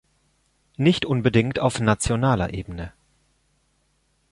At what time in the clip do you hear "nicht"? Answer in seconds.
0.77-1.05